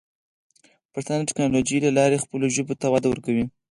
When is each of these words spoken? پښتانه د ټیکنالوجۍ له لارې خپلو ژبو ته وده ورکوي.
پښتانه 0.93 1.21
د 1.23 1.27
ټیکنالوجۍ 1.29 1.77
له 1.85 1.91
لارې 1.97 2.21
خپلو 2.23 2.45
ژبو 2.55 2.73
ته 2.81 2.85
وده 2.89 3.07
ورکوي. 3.09 3.45